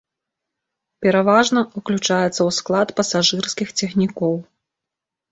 [1.05, 4.33] Пераважна, уключаецца ў склад пасажырскіх цягнікоў.